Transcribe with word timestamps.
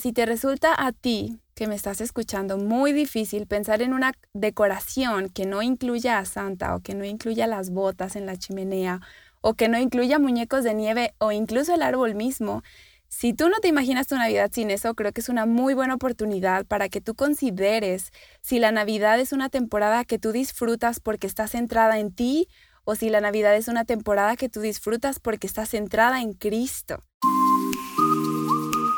Si 0.00 0.14
te 0.14 0.24
resulta 0.24 0.74
a 0.78 0.92
ti 0.92 1.42
que 1.54 1.66
me 1.66 1.74
estás 1.74 2.00
escuchando 2.00 2.56
muy 2.56 2.94
difícil 2.94 3.46
pensar 3.46 3.82
en 3.82 3.92
una 3.92 4.14
decoración 4.32 5.28
que 5.28 5.44
no 5.44 5.60
incluya 5.60 6.18
a 6.18 6.24
Santa 6.24 6.74
o 6.74 6.80
que 6.80 6.94
no 6.94 7.04
incluya 7.04 7.46
las 7.46 7.68
botas 7.68 8.16
en 8.16 8.24
la 8.24 8.38
chimenea 8.38 9.02
o 9.42 9.52
que 9.52 9.68
no 9.68 9.78
incluya 9.78 10.18
muñecos 10.18 10.64
de 10.64 10.72
nieve 10.72 11.12
o 11.18 11.32
incluso 11.32 11.74
el 11.74 11.82
árbol 11.82 12.14
mismo, 12.14 12.62
si 13.10 13.34
tú 13.34 13.50
no 13.50 13.58
te 13.58 13.68
imaginas 13.68 14.06
tu 14.06 14.14
Navidad 14.14 14.50
sin 14.50 14.70
eso, 14.70 14.94
creo 14.94 15.12
que 15.12 15.20
es 15.20 15.28
una 15.28 15.44
muy 15.44 15.74
buena 15.74 15.96
oportunidad 15.96 16.64
para 16.64 16.88
que 16.88 17.02
tú 17.02 17.14
consideres 17.14 18.10
si 18.40 18.58
la 18.58 18.72
Navidad 18.72 19.20
es 19.20 19.34
una 19.34 19.50
temporada 19.50 20.06
que 20.06 20.18
tú 20.18 20.32
disfrutas 20.32 20.98
porque 20.98 21.26
está 21.26 21.46
centrada 21.46 21.98
en 21.98 22.10
ti 22.10 22.48
o 22.84 22.94
si 22.94 23.10
la 23.10 23.20
Navidad 23.20 23.54
es 23.54 23.68
una 23.68 23.84
temporada 23.84 24.36
que 24.36 24.48
tú 24.48 24.62
disfrutas 24.62 25.20
porque 25.20 25.46
está 25.46 25.66
centrada 25.66 26.22
en 26.22 26.32
Cristo. 26.32 27.02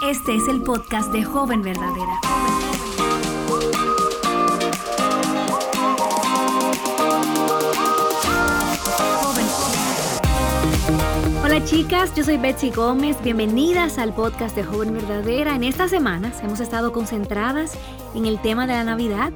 Este 0.03 0.35
es 0.35 0.49
el 0.49 0.63
podcast 0.63 1.13
de 1.13 1.23
Joven 1.23 1.63
Verdadera. 1.63 2.21
Hola 11.45 11.65
chicas, 11.65 12.13
yo 12.17 12.25
soy 12.25 12.37
Betsy 12.37 12.71
Gómez. 12.71 13.17
Bienvenidas 13.23 13.99
al 13.99 14.13
podcast 14.13 14.57
de 14.57 14.65
Joven 14.65 14.93
Verdadera. 14.93 15.55
En 15.55 15.63
estas 15.63 15.91
semanas 15.91 16.43
hemos 16.43 16.59
estado 16.59 16.91
concentradas 16.91 17.79
en 18.17 18.27
el 18.27 18.43
tema 18.43 18.67
de 18.67 18.73
la 18.73 18.83
Navidad. 18.83 19.33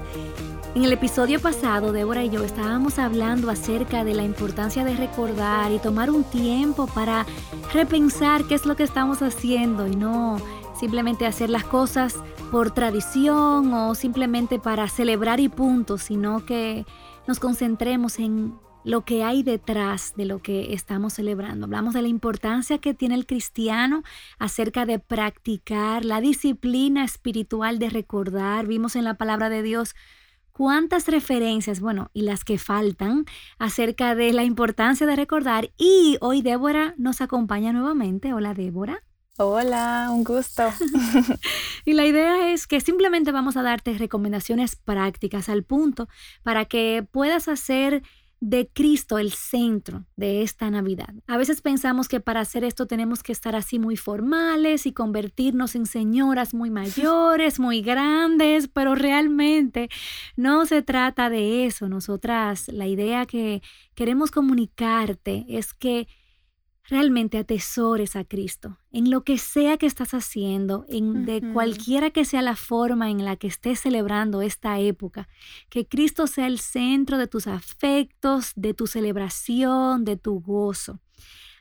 En 0.77 0.85
el 0.85 0.93
episodio 0.93 1.41
pasado, 1.41 1.91
Débora 1.93 2.23
y 2.23 2.29
yo 2.29 2.45
estábamos 2.45 2.99
hablando 2.99 3.51
acerca 3.51 4.05
de 4.05 4.13
la 4.13 4.25
importancia 4.25 4.85
de 4.85 4.95
recordar 4.95 5.73
y 5.73 5.79
tomar 5.79 6.11
un 6.11 6.23
tiempo 6.23 6.87
para 6.87 7.25
repensar 7.73 8.45
qué 8.45 8.57
es 8.57 8.67
lo 8.67 8.77
que 8.77 8.83
estamos 8.83 9.23
haciendo 9.23 9.87
y 9.87 9.97
no 9.97 10.37
simplemente 10.79 11.27
hacer 11.27 11.51
las 11.51 11.65
cosas 11.65 12.15
por 12.51 12.71
tradición 12.71 13.73
o 13.73 13.95
simplemente 13.95 14.59
para 14.59 14.89
celebrar 14.89 15.41
y 15.41 15.49
punto, 15.49 15.99
sino 15.99 16.45
que 16.45 16.85
nos 17.27 17.41
concentremos 17.41 18.19
en 18.19 18.55
lo 18.85 19.05
que 19.05 19.25
hay 19.25 19.43
detrás 19.43 20.15
de 20.17 20.27
lo 20.27 20.41
que 20.41 20.73
estamos 20.73 21.15
celebrando. 21.15 21.67
Hablamos 21.67 21.93
de 21.93 22.03
la 22.03 22.09
importancia 22.09 22.79
que 22.79 22.95
tiene 22.95 23.17
el 23.17 23.27
cristiano 23.27 24.05
acerca 24.39 24.87
de 24.87 25.01
practicar 25.01 26.05
la 26.05 26.21
disciplina 26.21 27.05
espiritual 27.05 27.81
de 27.81 27.91
recordar. 27.91 28.67
Vimos 28.69 28.95
en 28.95 29.03
la 29.03 29.15
palabra 29.15 29.49
de 29.49 29.63
Dios 29.63 29.97
cuántas 30.53 31.09
referencias, 31.09 31.81
bueno, 31.81 32.11
y 32.15 32.23
las 32.23 32.45
que 32.45 32.59
faltan 32.59 33.25
acerca 33.59 34.15
de 34.15 34.33
la 34.33 34.45
importancia 34.45 35.07
de 35.07 35.17
recordar. 35.17 35.71
Y 35.77 36.17
hoy 36.21 36.43
Débora 36.43 36.95
nos 36.97 37.21
acompaña 37.21 37.73
nuevamente. 37.73 38.35
Hola 38.35 38.55
Débora. 38.55 39.03
Hola, 39.39 40.09
un 40.11 40.25
gusto. 40.25 40.63
y 41.85 41.93
la 41.93 42.07
idea 42.07 42.53
es 42.53 42.67
que 42.67 42.81
simplemente 42.81 43.33
vamos 43.33 43.59
a 43.59 43.63
darte 43.63 43.93
recomendaciones 43.99 44.77
prácticas 44.77 45.51
al 45.51 45.63
punto 45.63 46.09
para 46.43 46.65
que 46.65 47.07
puedas 47.11 47.47
hacer 47.49 48.03
de 48.41 48.71
Cristo 48.73 49.19
el 49.19 49.33
centro 49.33 50.07
de 50.17 50.43
esta 50.43 50.71
Navidad. 50.71 51.13
A 51.27 51.37
veces 51.37 51.61
pensamos 51.61 52.09
que 52.09 52.21
para 52.21 52.41
hacer 52.41 52.65
esto 52.65 52.87
tenemos 52.87 53.23
que 53.23 53.33
estar 53.33 53.55
así 53.55 53.79
muy 53.79 53.99
formales 53.99 54.87
y 54.87 54.93
convertirnos 54.93 55.75
en 55.75 55.85
señoras 55.85 56.55
muy 56.55 56.71
mayores, 56.71 57.61
muy 57.61 57.83
grandes, 57.83 58.69
pero 58.69 58.95
realmente 58.95 59.91
no 60.37 60.65
se 60.65 60.81
trata 60.81 61.29
de 61.29 61.67
eso. 61.67 61.91
Nosotras, 61.91 62.69
la 62.69 62.87
idea 62.87 63.27
que 63.27 63.63
queremos 63.95 64.31
comunicarte 64.31 65.45
es 65.49 65.75
que 65.75 66.07
realmente 66.89 67.39
atesores 67.39 68.17
a 68.17 68.25
Cristo 68.25 68.79
en 68.93 69.11
lo 69.11 69.25
que 69.25 69.39
sea 69.39 69.77
que 69.77 69.87
estás 69.87 70.15
haciendo, 70.15 70.87
en 70.89 71.27
de 71.27 71.43
cualquiera 71.53 72.11
que 72.11 72.25
sea 72.25 72.43
la 72.43 72.57
forma 72.57 73.11
en 73.11 73.25
la 73.25 73.37
que 73.37 73.47
estés 73.47 73.81
celebrando 73.81 74.41
esta 74.43 74.79
época, 74.79 75.29
que 75.69 75.87
Cristo 75.87 76.27
sea 76.27 76.47
el 76.47 76.61
centro 76.61 77.19
de 77.19 77.27
tus 77.27 77.47
afectos, 77.47 78.53
de 78.57 78.75
tu 78.75 78.87
celebración, 78.87 80.05
de 80.05 80.17
tu 80.17 80.41
gozo. 80.41 81.01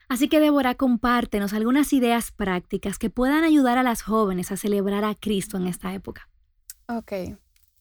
Así 0.08 0.28
que 0.28 0.40
Débora, 0.40 0.76
compártenos 0.76 1.54
algunas 1.54 1.92
ideas 1.92 2.32
prácticas 2.32 3.00
que 3.00 3.10
puedan 3.10 3.44
ayudar 3.44 3.78
a 3.78 3.84
las 3.84 4.02
jóvenes 4.04 4.52
a 4.52 4.58
celebrar 4.58 5.04
a 5.04 5.16
Cristo 5.16 5.58
en 5.58 5.68
esta 5.68 5.94
época. 5.94 6.30
Ok, 6.88 7.12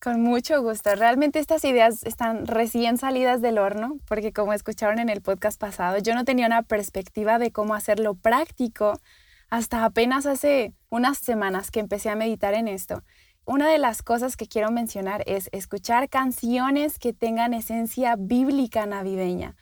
con 0.04 0.22
mucho 0.22 0.60
gusto. 0.60 0.94
Realmente 0.94 1.38
estas 1.38 1.64
ideas 1.64 2.02
están 2.04 2.46
recién 2.46 2.98
salidas 2.98 3.40
del 3.40 3.56
horno, 3.56 3.96
porque 4.06 4.34
como 4.34 4.52
escucharon 4.52 4.98
en 4.98 5.08
el 5.08 5.22
podcast 5.22 5.58
pasado, 5.58 5.96
yo 5.96 6.14
no 6.14 6.26
tenía 6.26 6.46
una 6.46 6.62
perspectiva 6.62 7.38
de 7.38 7.52
cómo 7.52 7.74
hacerlo 7.74 8.14
práctico 8.14 9.00
hasta 9.48 9.82
apenas 9.82 10.26
hace 10.26 10.74
unas 10.90 11.16
semanas 11.16 11.70
que 11.70 11.80
empecé 11.80 12.10
a 12.10 12.16
meditar 12.16 12.52
en 12.52 12.68
esto. 12.68 13.02
Una 13.46 13.66
de 13.70 13.78
las 13.78 14.02
cosas 14.02 14.36
que 14.36 14.46
quiero 14.46 14.70
mencionar 14.70 15.22
es 15.26 15.48
escuchar 15.52 16.10
canciones 16.10 16.98
que 16.98 17.14
tengan 17.14 17.54
esencia 17.54 18.14
bíblica 18.18 18.84
navideña 18.84 19.56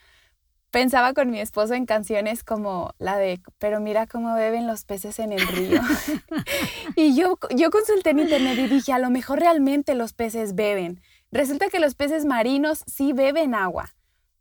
pensaba 0.73 1.13
con 1.13 1.31
mi 1.31 1.39
esposo 1.39 1.75
en 1.75 1.87
canciones 1.87 2.43
como 2.43 2.95
la 2.99 3.17
de 3.19 3.41
Pero 3.59 3.79
mira 3.79 4.09
cómo 4.09 4.35
beben 4.35 4.67
los 4.67 4.85
peces 4.85 5.21
en 5.21 5.31
el 5.33 5.47
río. 5.47 5.81
y 6.97 7.15
yo, 7.15 7.39
yo 7.55 7.71
consulté 7.71 8.11
en 8.11 8.21
internet 8.21 8.59
y 8.59 8.67
dije, 8.67 8.93
a 8.93 8.99
lo 8.99 9.11
mejor 9.11 9.39
realmente 9.39 9.95
los 9.95 10.15
peces 10.15 10.57
beben. 10.57 11.01
Resulta 11.31 11.69
que 11.69 11.79
los 11.79 11.95
peces 11.95 12.25
marinos 12.25 12.83
sí 12.87 13.13
beben 13.13 13.55
agua 13.55 13.95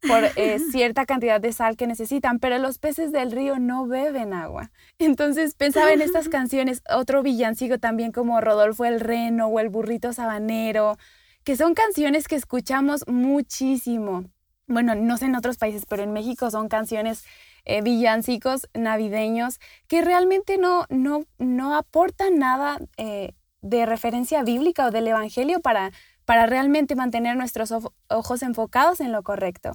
por 0.07 0.23
eh, 0.35 0.57
cierta 0.71 1.05
cantidad 1.05 1.39
de 1.39 1.53
sal 1.53 1.75
que 1.75 1.85
necesitan, 1.85 2.39
pero 2.39 2.57
los 2.57 2.79
peces 2.79 3.11
del 3.11 3.31
río 3.31 3.59
no 3.59 3.85
beben 3.85 4.33
agua. 4.33 4.71
Entonces 4.99 5.53
pensaba 5.53 5.91
en 5.91 6.01
estas 6.01 6.29
canciones, 6.29 6.81
otro 6.89 7.21
villancico 7.23 7.77
también 7.77 8.11
como 8.11 8.41
Rodolfo 8.41 8.85
el 8.85 9.01
Reno 9.01 9.47
o 9.47 9.59
el 9.59 9.69
Burrito 9.69 10.13
Sabanero, 10.13 10.97
que 11.43 11.57
son 11.57 11.73
canciones 11.73 12.27
que 12.27 12.35
escuchamos 12.35 13.05
muchísimo 13.07 14.25
bueno, 14.71 14.95
no 14.95 15.17
sé 15.17 15.25
en 15.25 15.35
otros 15.35 15.57
países, 15.57 15.85
pero 15.87 16.03
en 16.03 16.13
México 16.13 16.49
son 16.49 16.67
canciones 16.67 17.23
eh, 17.65 17.81
villancicos 17.81 18.67
navideños 18.73 19.59
que 19.87 20.01
realmente 20.01 20.57
no, 20.57 20.85
no, 20.89 21.25
no 21.37 21.75
aportan 21.75 22.39
nada 22.39 22.79
eh, 22.97 23.33
de 23.61 23.85
referencia 23.85 24.43
bíblica 24.43 24.87
o 24.87 24.91
del 24.91 25.07
Evangelio 25.07 25.61
para, 25.61 25.91
para 26.25 26.47
realmente 26.47 26.95
mantener 26.95 27.35
nuestros 27.35 27.71
ojos 28.07 28.41
enfocados 28.41 28.99
en 28.99 29.11
lo 29.11 29.21
correcto. 29.21 29.73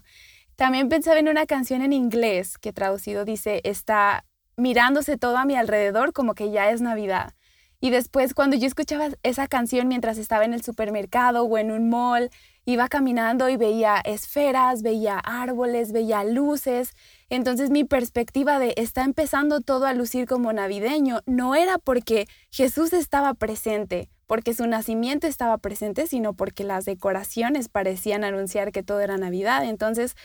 También 0.57 0.89
pensaba 0.89 1.19
en 1.19 1.28
una 1.28 1.47
canción 1.47 1.83
en 1.83 1.93
inglés 1.93 2.59
que 2.59 2.73
traducido 2.73 3.25
dice, 3.25 3.61
está 3.65 4.25
mirándose 4.57 5.19
todo 5.19 5.37
a 5.37 5.45
mi 5.45 5.55
alrededor 5.55 6.13
como 6.13 6.34
que 6.34 6.51
ya 6.51 6.71
es 6.71 6.81
Navidad. 6.81 7.35
Y 7.81 7.91
después 7.91 8.34
cuando 8.34 8.56
yo 8.56 8.66
escuchaba 8.66 9.10
esa 9.22 9.47
canción 9.48 9.88
mientras 9.88 10.19
estaba 10.19 10.44
en 10.44 10.54
el 10.54 10.62
supermercado 10.62 11.44
o 11.44 11.59
en 11.59 11.70
un 11.70 11.88
mall, 11.88 12.31
iba 12.64 12.88
caminando 12.88 13.48
y 13.48 13.56
veía 13.56 13.97
esferas, 14.04 14.82
veía 14.82 15.19
árboles, 15.19 15.92
veía 15.92 16.25
luces. 16.25 16.94
Entonces 17.28 17.70
mi 17.70 17.84
perspectiva 17.84 18.59
de 18.59 18.75
está 18.76 19.04
empezando 19.04 19.60
todo 19.60 19.86
a 19.86 19.94
lucir 19.94 20.26
como 20.26 20.53
navideño 20.53 21.20
no 21.26 21.54
era 21.54 21.78
porque 21.78 22.26
Jesús 22.50 22.92
estaba 22.92 23.34
presente, 23.34 24.10
porque 24.26 24.54
su 24.54 24.66
nacimiento 24.66 25.26
estaba 25.26 25.59
presente, 25.59 26.06
sino 26.06 26.34
porque 26.34 26.65
las 26.65 26.84
decoraciones 26.86 27.69
parecían 27.69 28.25
anunciar 28.25 28.72
que 28.72 28.82
todo 28.82 29.00
era 29.00 29.16
Navidad. 29.16 29.65
Entonces, 29.65 30.16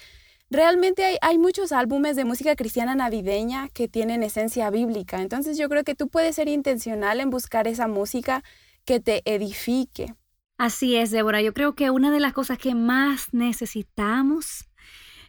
realmente 0.51 1.03
hay, 1.03 1.17
hay, 1.21 1.39
muchos 1.39 1.71
álbumes 1.71 2.15
de 2.15 2.25
música 2.25 2.55
cristiana 2.55 2.93
navideña 2.93 3.69
que 3.69 3.87
tienen 3.87 4.21
esencia 4.21 4.69
bíblica. 4.69 5.21
Entonces 5.21 5.57
yo 5.57 5.67
creo 5.69 5.83
que 5.83 5.95
tú 5.95 6.09
puedes 6.09 6.35
ser 6.35 6.47
intencional 6.47 7.19
en 7.19 7.31
buscar 7.31 7.67
esa 7.67 7.87
música 7.87 8.43
que 8.85 8.99
te 8.99 9.23
edifique. 9.25 10.13
Así 10.57 10.95
es, 10.95 11.09
Débora. 11.09 11.41
Yo 11.41 11.53
creo 11.53 11.73
que 11.73 11.89
una 11.89 12.11
de 12.11 12.19
las 12.19 12.33
cosas 12.33 12.59
que 12.59 12.75
más 12.75 13.33
necesitamos 13.33 14.69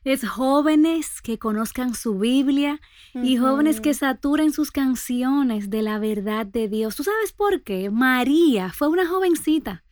es 0.05 0.29
jóvenes 0.29 1.23
que 1.23 1.39
conozcan 1.39 1.95
su 1.95 2.19
Biblia 2.19 2.81
y 3.15 3.37
jóvenes 3.37 3.81
que 3.81 3.95
saturen 3.95 4.53
sus 4.53 4.73
canciones 4.73 5.71
de 5.71 5.83
la 5.83 5.99
verdad 5.99 6.45
de 6.45 6.69
Dios. 6.69 6.97
¿Tú 6.97 7.05
sabes 7.05 7.33
por 7.33 7.63
qué? 7.63 7.89
María 7.89 8.73
fue 8.73 8.89
una 8.89 9.07
jovencita 9.07 9.85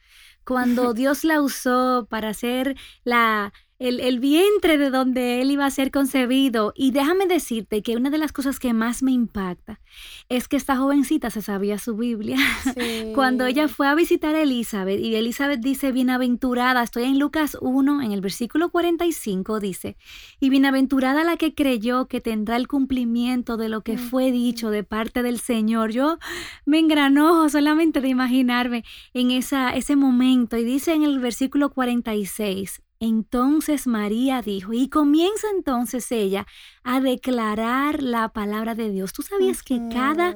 cuando 0.45 0.95
Dios 0.95 1.25
la 1.25 1.41
usó 1.41 2.07
para 2.11 2.31
hacer 2.31 2.77
la 3.05 3.53
el, 3.81 4.21
vientre 4.21 4.77
de 4.77 4.91
donde 4.91 5.41
él 5.41 5.51
iba 5.51 5.65
a 5.65 5.71
ser 5.71 5.91
concebido. 5.91 6.75
Y 6.77 6.91
déjame 6.91 7.27
decirte 7.27 7.83
que 7.83 7.97
una 7.97 8.11
de 8.11 8.19
las 8.19 8.31
cosas 8.31 8.59
que 8.59 8.75
más 8.75 9.03
me 9.03 9.11
impacta 9.11 9.81
es 10.29 10.49
que 10.49 10.59
esta 10.59 10.77
jovencita 10.77 11.31
se 11.31 11.41
sabía 11.41 11.79
su 11.79 11.97
Biblia. 11.97 12.37
Cuando 13.15 13.47
ella 13.47 13.69
fue 13.69 13.89
a 13.89 13.95
visitar 13.95 14.35
a 14.35 14.43
Elizabeth 14.43 15.01
y 15.01 15.17
Elizabeth 15.17 15.61
dice, 15.61 15.93
bienaventurada, 15.93 16.83
estoy 16.83 17.05
en 17.05 17.19
Lucas 17.19 17.57
1, 17.61 18.03
en 18.03 18.13
el 18.13 18.21
versículo 18.21 18.69
45 18.69 19.61
dice, 19.61 19.97
y 20.41 20.51
bienaventurada 20.51 21.25
la 21.25 21.39
que 21.39 21.55
creyó 21.55 22.07
que 22.07 22.21
tendrá 22.21 22.57
el 22.57 22.69
cumplimiento 22.69 23.57
de 23.57 23.71
lo 23.71 23.81
que 23.81 23.97
fue 23.97 24.31
dicho 24.31 24.69
de 24.69 24.85
parte 24.85 25.23
del 25.23 25.41
Señor. 25.41 25.91
Yo 25.91 26.19
me 26.67 26.79
engranojo 26.79 27.49
solamente 27.49 28.03
de 28.03 28.09
imaginarme 28.09 28.85
en 29.15 29.31
esa, 29.31 29.71
ese 29.71 29.97
momento. 29.97 30.59
Y 30.59 30.65
dice 30.65 30.93
en 30.93 31.03
el 31.03 31.19
versículo 31.19 31.71
46, 31.71 32.83
entonces 33.01 33.87
María 33.87 34.43
dijo, 34.43 34.73
y 34.73 34.89
comienza 34.89 35.49
entonces 35.55 36.13
ella 36.13 36.47
a 36.85 37.01
declarar 37.01 38.03
la 38.03 38.29
palabra 38.29 38.75
de 38.75 38.91
Dios. 38.91 39.13
¿Tú 39.13 39.23
sabías 39.23 39.63
que 39.63 39.81
cada 39.93 40.35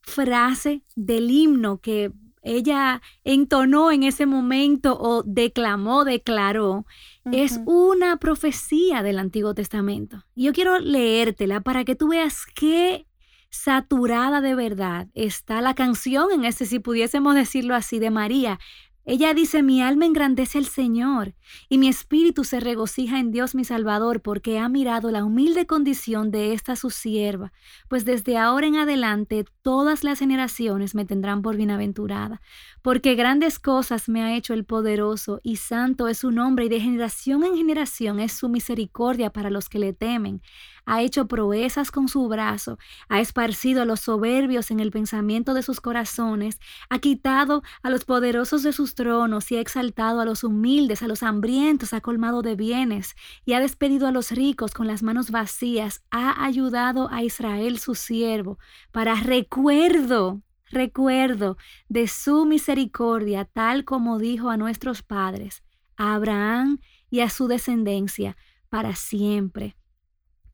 frase 0.00 0.82
del 0.96 1.30
himno 1.30 1.78
que 1.78 2.10
ella 2.44 3.00
entonó 3.24 3.90
en 3.90 4.02
ese 4.02 4.26
momento 4.26 4.98
o 5.00 5.22
declamó, 5.24 6.04
declaró, 6.04 6.86
es 7.32 7.60
una 7.64 8.18
profecía 8.18 9.02
del 9.02 9.18
Antiguo 9.18 9.54
Testamento. 9.54 10.24
Y 10.34 10.44
yo 10.44 10.52
quiero 10.52 10.78
leértela 10.78 11.62
para 11.62 11.84
que 11.84 11.96
tú 11.96 12.08
veas 12.08 12.44
qué 12.54 13.06
saturada 13.48 14.40
de 14.40 14.54
verdad 14.54 15.08
está 15.14 15.62
la 15.62 15.74
canción 15.74 16.32
en 16.32 16.44
ese, 16.44 16.66
si 16.66 16.80
pudiésemos 16.80 17.34
decirlo 17.34 17.74
así, 17.74 17.98
de 17.98 18.10
María. 18.10 18.58
Ella 19.06 19.34
dice, 19.34 19.62
mi 19.62 19.82
alma 19.82 20.06
engrandece 20.06 20.56
al 20.56 20.64
Señor 20.64 21.34
y 21.68 21.76
mi 21.76 21.88
espíritu 21.88 22.42
se 22.42 22.58
regocija 22.58 23.18
en 23.18 23.32
Dios 23.32 23.54
mi 23.54 23.64
Salvador 23.64 24.22
porque 24.22 24.58
ha 24.58 24.68
mirado 24.70 25.10
la 25.10 25.24
humilde 25.24 25.66
condición 25.66 26.30
de 26.30 26.54
esta 26.54 26.74
su 26.74 26.88
sierva, 26.88 27.52
pues 27.88 28.06
desde 28.06 28.38
ahora 28.38 28.66
en 28.66 28.76
adelante 28.76 29.44
todas 29.60 30.04
las 30.04 30.20
generaciones 30.20 30.94
me 30.94 31.04
tendrán 31.04 31.42
por 31.42 31.56
bienaventurada, 31.56 32.40
porque 32.84 33.14
grandes 33.14 33.58
cosas 33.58 34.10
me 34.10 34.22
ha 34.22 34.36
hecho 34.36 34.52
el 34.52 34.66
poderoso 34.66 35.40
y 35.42 35.56
santo 35.56 36.06
es 36.06 36.18
su 36.18 36.30
nombre 36.30 36.66
y 36.66 36.68
de 36.68 36.80
generación 36.80 37.42
en 37.42 37.56
generación 37.56 38.20
es 38.20 38.32
su 38.32 38.50
misericordia 38.50 39.30
para 39.30 39.48
los 39.48 39.70
que 39.70 39.78
le 39.78 39.94
temen. 39.94 40.42
Ha 40.84 41.00
hecho 41.00 41.26
proezas 41.26 41.90
con 41.90 42.08
su 42.08 42.28
brazo, 42.28 42.76
ha 43.08 43.22
esparcido 43.22 43.80
a 43.80 43.84
los 43.86 44.00
soberbios 44.00 44.70
en 44.70 44.80
el 44.80 44.90
pensamiento 44.90 45.54
de 45.54 45.62
sus 45.62 45.80
corazones, 45.80 46.60
ha 46.90 46.98
quitado 46.98 47.62
a 47.82 47.88
los 47.88 48.04
poderosos 48.04 48.62
de 48.62 48.74
sus 48.74 48.94
tronos 48.94 49.50
y 49.50 49.56
ha 49.56 49.60
exaltado 49.60 50.20
a 50.20 50.26
los 50.26 50.44
humildes, 50.44 51.02
a 51.02 51.08
los 51.08 51.22
hambrientos, 51.22 51.94
ha 51.94 52.02
colmado 52.02 52.42
de 52.42 52.54
bienes 52.54 53.14
y 53.46 53.54
ha 53.54 53.60
despedido 53.60 54.06
a 54.06 54.12
los 54.12 54.30
ricos 54.30 54.74
con 54.74 54.86
las 54.86 55.02
manos 55.02 55.30
vacías, 55.30 56.02
ha 56.10 56.44
ayudado 56.44 57.08
a 57.10 57.22
Israel 57.22 57.78
su 57.78 57.94
siervo 57.94 58.58
para 58.92 59.14
recuerdo 59.14 60.42
recuerdo 60.70 61.56
de 61.88 62.08
su 62.08 62.46
misericordia, 62.46 63.44
tal 63.44 63.84
como 63.84 64.18
dijo 64.18 64.50
a 64.50 64.56
nuestros 64.56 65.02
padres, 65.02 65.62
a 65.96 66.14
Abraham 66.14 66.80
y 67.10 67.20
a 67.20 67.30
su 67.30 67.46
descendencia, 67.48 68.36
para 68.68 68.96
siempre. 68.96 69.76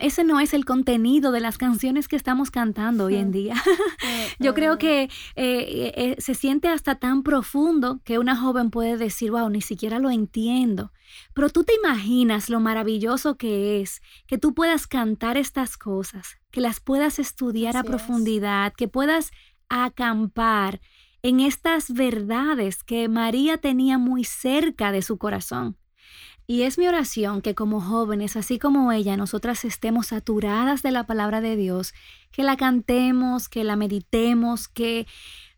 Ese 0.00 0.24
no 0.24 0.40
es 0.40 0.54
el 0.54 0.64
contenido 0.64 1.30
de 1.30 1.40
las 1.40 1.58
canciones 1.58 2.08
que 2.08 2.16
estamos 2.16 2.50
cantando 2.50 3.04
hoy 3.04 3.16
en 3.16 3.30
día. 3.32 3.54
Yo 4.38 4.54
creo 4.54 4.78
que 4.78 5.04
eh, 5.04 5.10
eh, 5.36 6.16
se 6.18 6.34
siente 6.34 6.68
hasta 6.68 6.94
tan 6.96 7.22
profundo 7.22 8.00
que 8.04 8.18
una 8.18 8.36
joven 8.36 8.70
puede 8.70 8.96
decir, 8.96 9.30
wow, 9.30 9.48
ni 9.50 9.60
siquiera 9.60 9.98
lo 9.98 10.10
entiendo. 10.10 10.92
Pero 11.34 11.50
tú 11.50 11.64
te 11.64 11.74
imaginas 11.74 12.48
lo 12.48 12.60
maravilloso 12.60 13.36
que 13.36 13.80
es 13.80 14.00
que 14.26 14.38
tú 14.38 14.54
puedas 14.54 14.86
cantar 14.86 15.36
estas 15.36 15.76
cosas, 15.76 16.38
que 16.50 16.60
las 16.60 16.80
puedas 16.80 17.18
estudiar 17.18 17.76
a 17.76 17.84
profundidad, 17.84 18.72
que 18.76 18.88
puedas 18.88 19.32
acampar 19.70 20.80
en 21.22 21.40
estas 21.40 21.92
verdades 21.92 22.82
que 22.82 23.08
María 23.08 23.58
tenía 23.58 23.96
muy 23.98 24.24
cerca 24.24 24.92
de 24.92 25.02
su 25.02 25.16
corazón. 25.18 25.76
Y 26.46 26.62
es 26.62 26.78
mi 26.78 26.88
oración 26.88 27.42
que 27.42 27.54
como 27.54 27.80
jóvenes, 27.80 28.36
así 28.36 28.58
como 28.58 28.90
ella, 28.90 29.16
nosotras 29.16 29.64
estemos 29.64 30.08
saturadas 30.08 30.82
de 30.82 30.90
la 30.90 31.06
palabra 31.06 31.40
de 31.40 31.54
Dios, 31.54 31.94
que 32.32 32.42
la 32.42 32.56
cantemos, 32.56 33.48
que 33.48 33.62
la 33.62 33.76
meditemos, 33.76 34.66
que 34.66 35.06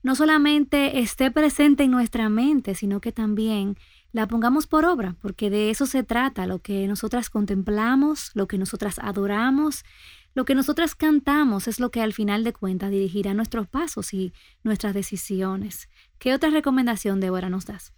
no 0.02 0.14
solamente 0.14 0.98
esté 0.98 1.30
presente 1.30 1.84
en 1.84 1.92
nuestra 1.92 2.28
mente, 2.28 2.74
sino 2.74 3.00
que 3.00 3.10
también 3.10 3.78
la 4.12 4.28
pongamos 4.28 4.66
por 4.66 4.84
obra, 4.84 5.16
porque 5.22 5.48
de 5.48 5.70
eso 5.70 5.86
se 5.86 6.02
trata, 6.02 6.46
lo 6.46 6.58
que 6.58 6.86
nosotras 6.86 7.30
contemplamos, 7.30 8.30
lo 8.34 8.46
que 8.46 8.58
nosotras 8.58 8.98
adoramos, 8.98 9.84
lo 10.34 10.44
que 10.44 10.54
nosotras 10.54 10.94
cantamos 10.94 11.68
es 11.68 11.80
lo 11.80 11.90
que 11.90 12.00
al 12.00 12.12
final 12.12 12.44
de 12.44 12.52
cuentas 12.52 12.90
dirigirá 12.90 13.34
nuestros 13.34 13.68
pasos 13.68 14.14
y 14.14 14.32
nuestras 14.62 14.94
decisiones. 14.94 15.88
¿Qué 16.18 16.34
otra 16.34 16.50
recomendación, 16.50 17.20
Débora, 17.20 17.50
nos 17.50 17.66
das? 17.66 17.92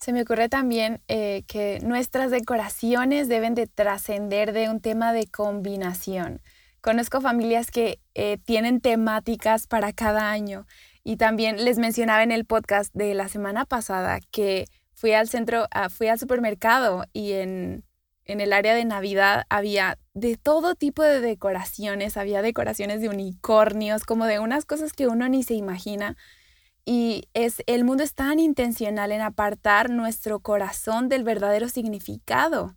Se 0.00 0.12
me 0.12 0.22
ocurre 0.22 0.48
también 0.48 1.02
eh, 1.08 1.44
que 1.46 1.80
nuestras 1.82 2.30
decoraciones 2.30 3.28
deben 3.28 3.54
de 3.54 3.66
trascender 3.66 4.52
de 4.52 4.68
un 4.68 4.80
tema 4.80 5.12
de 5.12 5.26
combinación. 5.26 6.42
Conozco 6.80 7.20
familias 7.20 7.70
que 7.70 8.00
eh, 8.14 8.38
tienen 8.44 8.80
temáticas 8.80 9.66
para 9.66 9.92
cada 9.92 10.30
año 10.30 10.66
y 11.02 11.16
también 11.16 11.64
les 11.64 11.78
mencionaba 11.78 12.22
en 12.22 12.32
el 12.32 12.44
podcast 12.44 12.94
de 12.94 13.14
la 13.14 13.28
semana 13.28 13.64
pasada 13.64 14.20
que 14.30 14.66
fui 14.92 15.12
al 15.12 15.28
centro, 15.28 15.66
ah, 15.70 15.88
fui 15.88 16.08
al 16.08 16.18
supermercado 16.18 17.04
y 17.12 17.32
en, 17.32 17.84
en 18.24 18.40
el 18.40 18.52
área 18.52 18.74
de 18.74 18.84
Navidad 18.84 19.44
había 19.48 19.98
de 20.14 20.36
todo 20.36 20.74
tipo 20.74 21.02
de 21.02 21.20
decoraciones, 21.20 22.16
había 22.16 22.42
decoraciones 22.42 23.00
de 23.00 23.08
unicornios, 23.08 24.04
como 24.04 24.26
de 24.26 24.38
unas 24.38 24.64
cosas 24.64 24.92
que 24.92 25.08
uno 25.08 25.28
ni 25.28 25.42
se 25.42 25.54
imagina 25.54 26.16
y 26.84 27.28
es, 27.32 27.62
el 27.66 27.84
mundo 27.84 28.02
es 28.02 28.14
tan 28.14 28.38
intencional 28.38 29.12
en 29.12 29.22
apartar 29.22 29.90
nuestro 29.90 30.40
corazón 30.40 31.08
del 31.08 31.24
verdadero 31.24 31.68
significado 31.68 32.74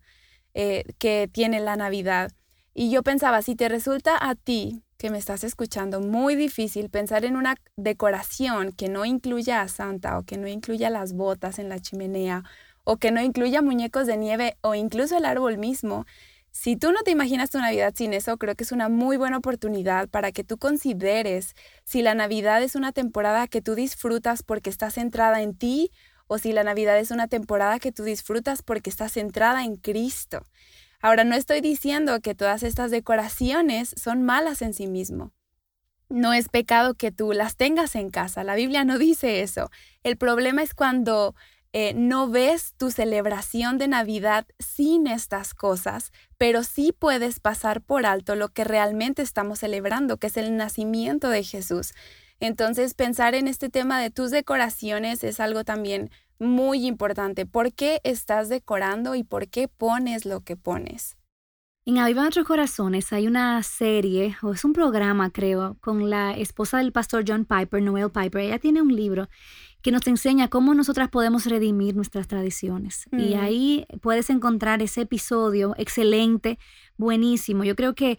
eh, 0.54 0.84
que 0.98 1.28
tiene 1.30 1.60
la 1.60 1.76
Navidad. 1.76 2.32
Y 2.74 2.90
yo 2.90 3.02
pensaba, 3.02 3.42
si 3.42 3.54
te 3.54 3.68
resulta 3.68 4.16
a 4.18 4.34
ti 4.34 4.82
que 4.96 5.10
me 5.10 5.18
estás 5.18 5.44
escuchando 5.44 6.00
muy 6.00 6.36
difícil 6.36 6.90
pensar 6.90 7.24
en 7.24 7.36
una 7.36 7.56
decoración 7.76 8.72
que 8.72 8.88
no 8.88 9.04
incluya 9.04 9.60
a 9.60 9.68
Santa 9.68 10.18
o 10.18 10.22
que 10.22 10.38
no 10.38 10.48
incluya 10.48 10.90
las 10.90 11.12
botas 11.12 11.58
en 11.58 11.68
la 11.68 11.78
chimenea 11.78 12.44
o 12.90 12.96
que 12.96 13.10
no 13.10 13.20
incluya 13.20 13.60
muñecos 13.60 14.06
de 14.06 14.16
nieve 14.16 14.56
o 14.62 14.74
incluso 14.74 15.18
el 15.18 15.26
árbol 15.26 15.58
mismo, 15.58 16.06
si 16.52 16.74
tú 16.74 16.90
no 16.90 17.02
te 17.02 17.10
imaginas 17.10 17.50
tu 17.50 17.58
Navidad 17.58 17.92
sin 17.94 18.14
eso, 18.14 18.38
creo 18.38 18.54
que 18.54 18.64
es 18.64 18.72
una 18.72 18.88
muy 18.88 19.18
buena 19.18 19.36
oportunidad 19.36 20.08
para 20.08 20.32
que 20.32 20.42
tú 20.42 20.56
consideres 20.56 21.54
si 21.84 22.00
la 22.00 22.14
Navidad 22.14 22.62
es 22.62 22.76
una 22.76 22.92
temporada 22.92 23.46
que 23.46 23.60
tú 23.60 23.74
disfrutas 23.74 24.42
porque 24.42 24.70
está 24.70 24.88
centrada 24.90 25.42
en 25.42 25.54
ti 25.54 25.90
o 26.28 26.38
si 26.38 26.54
la 26.54 26.64
Navidad 26.64 26.98
es 26.98 27.10
una 27.10 27.28
temporada 27.28 27.78
que 27.78 27.92
tú 27.92 28.04
disfrutas 28.04 28.62
porque 28.62 28.88
está 28.88 29.10
centrada 29.10 29.64
en 29.64 29.76
Cristo. 29.76 30.46
Ahora, 31.02 31.24
no 31.24 31.36
estoy 31.36 31.60
diciendo 31.60 32.20
que 32.22 32.34
todas 32.34 32.62
estas 32.62 32.90
decoraciones 32.90 33.94
son 34.02 34.22
malas 34.22 34.62
en 34.62 34.72
sí 34.72 34.86
mismo. 34.86 35.32
No 36.08 36.32
es 36.32 36.48
pecado 36.48 36.94
que 36.94 37.12
tú 37.12 37.34
las 37.34 37.54
tengas 37.54 37.94
en 37.96 38.08
casa. 38.08 38.44
La 38.44 38.54
Biblia 38.54 38.84
no 38.84 38.96
dice 38.96 39.42
eso. 39.42 39.70
El 40.02 40.16
problema 40.16 40.62
es 40.62 40.72
cuando 40.72 41.34
eh, 41.72 41.92
no 41.94 42.28
ves 42.28 42.74
tu 42.78 42.90
celebración 42.90 43.76
de 43.76 43.88
Navidad 43.88 44.46
sin 44.58 45.06
estas 45.06 45.52
cosas, 45.52 46.12
pero 46.38 46.62
sí 46.62 46.94
puedes 46.98 47.40
pasar 47.40 47.82
por 47.82 48.06
alto 48.06 48.36
lo 48.36 48.48
que 48.48 48.64
realmente 48.64 49.22
estamos 49.22 49.58
celebrando, 49.58 50.16
que 50.16 50.28
es 50.28 50.36
el 50.36 50.56
nacimiento 50.56 51.28
de 51.28 51.44
Jesús. 51.44 51.92
Entonces, 52.40 52.94
pensar 52.94 53.34
en 53.34 53.48
este 53.48 53.68
tema 53.68 54.00
de 54.00 54.10
tus 54.10 54.30
decoraciones 54.30 55.24
es 55.24 55.40
algo 55.40 55.64
también 55.64 56.10
muy 56.38 56.86
importante. 56.86 57.46
¿Por 57.46 57.72
qué 57.72 58.00
estás 58.04 58.48
decorando 58.48 59.14
y 59.14 59.24
por 59.24 59.48
qué 59.48 59.68
pones 59.68 60.24
lo 60.24 60.40
que 60.40 60.56
pones? 60.56 61.16
En 61.84 61.98
Aviva 61.98 62.20
Nuestros 62.20 62.46
Corazones 62.46 63.12
hay 63.14 63.26
una 63.26 63.62
serie, 63.62 64.36
o 64.42 64.52
es 64.52 64.62
un 64.64 64.74
programa 64.74 65.30
creo, 65.30 65.78
con 65.80 66.10
la 66.10 66.36
esposa 66.36 66.78
del 66.78 66.92
pastor 66.92 67.24
John 67.26 67.46
Piper, 67.46 67.82
Noel 67.82 68.10
Piper. 68.10 68.42
Ella 68.42 68.58
tiene 68.58 68.82
un 68.82 68.94
libro 68.94 69.28
que 69.82 69.92
nos 69.92 70.06
enseña 70.06 70.48
cómo 70.48 70.74
nosotras 70.74 71.08
podemos 71.08 71.46
redimir 71.46 71.94
nuestras 71.94 72.26
tradiciones. 72.26 73.06
Y 73.12 73.34
mm. 73.34 73.40
ahí 73.40 73.86
puedes 74.00 74.30
encontrar 74.30 74.82
ese 74.82 75.02
episodio 75.02 75.74
excelente, 75.78 76.58
buenísimo. 76.96 77.64
Yo 77.64 77.76
creo 77.76 77.94
que, 77.94 78.18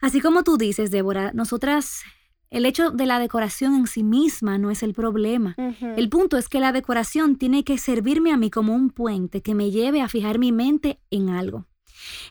así 0.00 0.20
como 0.20 0.42
tú 0.42 0.56
dices, 0.56 0.90
Débora, 0.90 1.32
nosotras 1.32 2.02
el 2.50 2.64
hecho 2.64 2.90
de 2.90 3.06
la 3.06 3.18
decoración 3.18 3.74
en 3.74 3.86
sí 3.86 4.02
misma 4.02 4.58
no 4.58 4.70
es 4.70 4.82
el 4.82 4.92
problema. 4.92 5.56
El 5.96 6.08
punto 6.08 6.36
es 6.36 6.48
que 6.48 6.60
la 6.60 6.72
decoración 6.72 7.36
tiene 7.36 7.64
que 7.64 7.76
servirme 7.76 8.32
a 8.32 8.36
mí 8.36 8.50
como 8.50 8.74
un 8.74 8.90
puente 8.90 9.42
que 9.42 9.54
me 9.54 9.70
lleve 9.70 10.00
a 10.00 10.08
fijar 10.08 10.38
mi 10.38 10.52
mente 10.52 11.00
en 11.10 11.30
algo. 11.30 11.66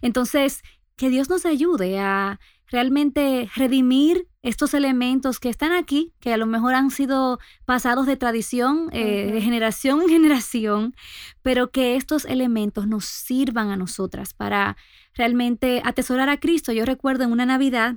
Entonces, 0.02 0.62
que 0.96 1.10
Dios 1.10 1.30
nos 1.30 1.46
ayude 1.46 2.00
a 2.00 2.40
realmente 2.68 3.50
redimir 3.56 4.28
estos 4.42 4.74
elementos 4.74 5.40
que 5.40 5.50
están 5.50 5.72
aquí, 5.72 6.14
que 6.20 6.34
a 6.34 6.38
lo 6.38 6.46
mejor 6.46 6.76
han 6.76 6.92
sido 6.92 7.40
pasados 7.66 8.06
de 8.06 8.16
tradición, 8.16 8.90
eh, 8.92 9.32
de 9.34 9.42
generación 9.42 10.02
en 10.02 10.08
generación, 10.10 10.96
pero 11.42 11.72
que 11.72 11.96
estos 11.96 12.26
elementos 12.26 12.88
nos 12.88 13.06
sirvan 13.06 13.70
a 13.70 13.78
nosotras 13.78 14.34
para 14.34 14.78
realmente 15.16 15.82
atesorar 15.84 16.30
a 16.30 16.40
Cristo. 16.40 16.72
Yo 16.72 16.86
recuerdo 16.86 17.24
en 17.24 17.32
una 17.32 17.46
Navidad 17.46 17.96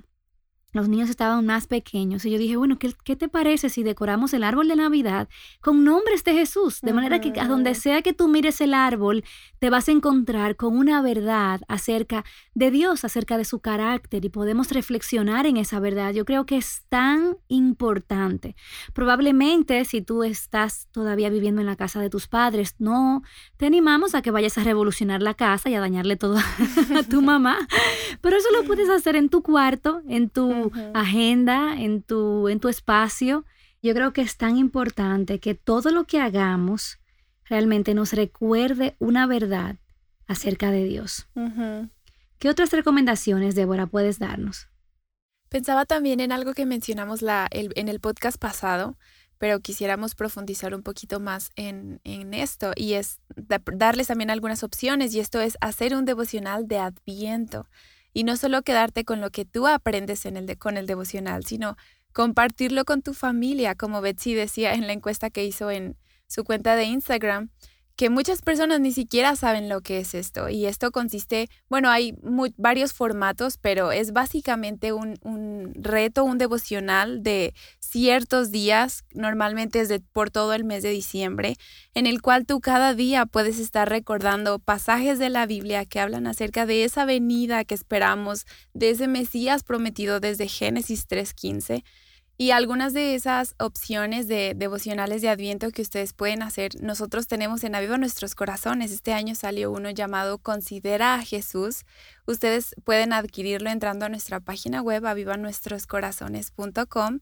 los 0.73 0.89
niños 0.89 1.09
estaban 1.09 1.47
más 1.47 1.67
pequeños 1.67 2.25
y 2.25 2.31
yo 2.31 2.39
dije, 2.39 2.57
bueno, 2.57 2.79
¿qué, 2.79 2.93
¿qué, 3.05 3.17
te 3.17 3.29
parece 3.29 3.71
si 3.71 3.83
decoramos 3.83 4.35
el 4.35 4.45
árbol 4.45 4.69
de 4.69 4.77
Navidad 4.77 5.29
con 5.61 5.83
nombres 5.83 6.25
de 6.25 6.35
Jesús? 6.35 6.81
De 6.83 6.93
manera 6.93 7.21
que 7.21 7.39
a 7.41 7.49
donde 7.49 7.75
sea 7.75 8.03
que 8.03 8.13
tú 8.13 8.29
mires 8.29 8.61
el 8.61 8.75
árbol, 8.75 9.25
te 9.59 9.71
vas 9.71 9.89
a 9.89 9.93
encontrar 9.93 10.57
con 10.57 10.77
una 10.77 11.01
verdad 11.01 11.63
acerca 11.69 12.25
de 12.55 12.71
Dios, 12.71 13.05
acerca 13.05 13.39
de 13.39 13.45
su 13.45 13.61
carácter 13.61 14.25
y 14.25 14.29
podemos 14.29 14.71
reflexionar 14.71 15.47
en 15.47 15.57
esa 15.57 15.81
verdad. 15.81 16.13
Yo 16.13 16.25
creo 16.25 16.45
que 16.45 16.59
es 16.59 16.83
tan 16.89 17.39
importante. 17.49 18.55
Probablemente 18.93 19.85
si 19.87 20.03
tú 20.03 20.23
estás 20.23 20.89
todavía 20.93 21.31
viviendo 21.31 21.63
en 21.63 21.67
la 21.67 21.77
casa 21.77 22.01
de 22.01 22.11
tus 22.11 22.27
padres, 22.27 22.75
no 22.79 23.23
te 23.57 23.67
animamos 23.67 24.15
a 24.15 24.23
que 24.23 24.31
vayas 24.31 24.59
a 24.59 24.65
revolucionar 24.65 25.23
la 25.23 25.35
casa 25.35 25.71
y 25.71 25.75
a 25.75 25.81
dañarle 25.81 26.17
todo 26.17 26.37
a 26.37 27.03
tu 27.09 27.23
mamá, 27.23 27.59
pero 28.21 28.37
eso 28.37 28.49
lo 28.53 28.65
puedes 28.65 28.91
hacer 28.91 29.17
en 29.17 29.29
tu 29.29 29.43
cuarto, 29.43 30.03
en 30.09 30.29
tu 30.29 30.58
agenda, 30.95 31.75
en 31.77 32.03
tu, 32.03 32.49
en 32.49 32.61
tu 32.61 32.69
espacio, 32.69 33.45
Yo 33.81 33.95
creo 33.95 34.13
que 34.13 34.23
es 34.23 34.37
tan 34.37 34.57
importante 34.57 35.39
que 35.39 35.55
todo 35.55 35.91
lo 35.91 36.05
que 36.05 36.21
hagamos 36.21 36.99
realmente 37.45 37.95
nos 37.95 38.13
recuerde 38.13 38.97
una 38.99 39.27
verdad 39.27 39.77
acerca 40.27 40.71
de 40.71 40.85
Dios. 40.85 41.29
¿Qué 42.39 42.49
otras 42.49 42.73
recomendaciones, 42.73 43.55
Débora, 43.55 43.87
puedes 43.87 44.19
darnos? 44.19 44.69
Pensaba 45.49 45.87
también 45.87 46.21
en 46.21 46.33
algo 46.33 46.55
que 46.55 46.67
mencionamos 46.67 47.23
la, 47.23 47.49
en 47.51 47.89
el 47.89 48.01
podcast 48.01 48.39
pasado, 48.39 48.99
pero 49.39 49.61
quisiéramos 49.61 50.15
profundizar 50.15 50.75
un 50.75 50.83
poquito 50.83 51.21
más 51.21 51.51
en, 51.57 52.01
en 52.05 52.35
esto 52.35 52.73
y 52.77 52.95
es 52.95 53.21
darles 53.37 54.09
también 54.09 54.31
algunas 54.31 54.63
opciones 54.63 55.15
y 55.15 55.21
esto 55.21 55.41
es 55.41 55.57
hacer 55.61 55.95
un 55.95 56.05
devocional 56.05 56.67
de 56.67 56.79
adviento 56.79 57.67
y 58.13 58.25
no 58.25 58.37
solo 58.37 58.63
quedarte 58.63 59.05
con 59.05 59.21
lo 59.21 59.31
que 59.31 59.45
tú 59.45 59.67
aprendes 59.67 60.27
en 60.27 60.37
el 60.37 60.47
de, 60.47 60.57
con 60.57 60.77
el 60.77 60.87
devocional, 60.87 61.45
sino 61.45 61.77
compartirlo 62.13 62.85
con 62.85 63.03
tu 63.03 63.15
familia, 63.15 63.75
como 63.75 64.01
Betsy 64.01 64.35
decía 64.35 64.75
en 64.75 64.87
la 64.87 64.93
encuesta 64.93 65.31
que 65.31 65.45
hizo 65.45 65.71
en 65.71 65.97
su 66.27 66.45
cuenta 66.45 66.77
de 66.77 66.85
Instagram, 66.85 67.51
que 67.99 68.11
muchas 68.11 68.43
personas 68.43 68.79
ni 68.79 68.93
siquiera 68.93 69.35
saben 69.35 69.69
lo 69.69 69.81
que 69.81 69.99
es 69.99 70.15
esto. 70.15 70.49
Y 70.49 70.67
esto 70.67 70.93
consiste, 70.93 71.49
bueno, 71.69 71.91
hay 71.91 72.15
varios 72.57 72.93
formatos, 72.93 73.59
pero 73.59 73.91
es 73.91 74.13
básicamente 74.13 74.93
un, 74.93 75.19
un, 75.25 75.73
reto, 75.75 76.23
un 76.23 76.39
devocional 76.39 77.25
de 77.25 77.55
ciertos 77.81 78.53
días, 78.53 79.03
normalmente 79.15 79.81
es 79.81 79.89
de, 79.89 79.99
por 79.99 80.31
todo 80.31 80.55
el 80.55 80.63
mes 80.63 80.85
de 80.85 80.91
diciembre, 80.91 81.57
en 81.93 82.07
el 82.07 82.23
cual 82.23 82.47
tú 82.47 82.61
cada 82.61 82.95
día 82.95 83.27
puedes 83.27 83.59
estar 83.59 83.89
recordando 83.89 84.61
pasajes 84.61 85.19
de 85.19 85.31
la 85.31 85.47
Biblia 85.47 85.85
que 85.85 85.99
hablan 85.99 86.29
acerca 86.29 86.67
de 86.67 86.85
esa 86.85 87.05
venida 87.05 87.65
que 87.65 87.75
esperamos, 87.75 88.47
de 88.75 88.91
ese 88.91 89.09
Mesías 89.09 89.65
prometido 89.65 90.21
desde 90.21 90.47
Génesis 90.47 91.09
3.15 91.09 91.83
y 92.41 92.53
algunas 92.53 92.95
de 92.95 93.17
esas 93.17 93.57
opciones 93.59 94.29
de 94.29 94.55
devocionales 94.55 95.23
de 95.23 95.29
Adviento 95.29 95.73
que 95.73 95.83
ustedes 95.83 96.13
pueden 96.13 96.43
hacer, 96.43 96.81
nosotros 96.81 97.27
tenemos 97.27 97.65
en 97.65 97.75
Aviva 97.75 97.99
Nuestros 97.99 98.37
Corazones. 98.37 98.93
Este 98.93 99.13
año 99.13 99.35
salió 99.35 99.73
uno 99.73 99.91
llamado 99.91 100.39
Considera 100.39 101.17
a 101.17 101.25
Jesús. 101.25 101.85
Ustedes 102.29 102.77
pueden 102.85 103.13
adquirirlo 103.13 103.71
entrando 103.71 104.07
a 104.07 104.09
nuestra 104.09 104.39
página 104.39 104.83
web 104.83 105.05
avivanuestroscorazones.com 105.05 107.19